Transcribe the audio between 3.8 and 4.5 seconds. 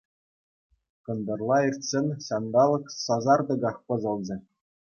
пӑсӑлчӗ.